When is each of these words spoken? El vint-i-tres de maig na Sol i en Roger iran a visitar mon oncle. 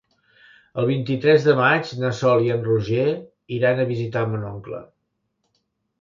El 0.83 0.87
vint-i-tres 0.91 1.45
de 1.49 1.53
maig 1.59 1.91
na 2.03 2.11
Sol 2.21 2.45
i 2.45 2.49
en 2.55 2.65
Roger 2.69 3.07
iran 3.59 3.85
a 3.85 3.89
visitar 3.95 4.25
mon 4.33 4.49
oncle. 4.57 4.81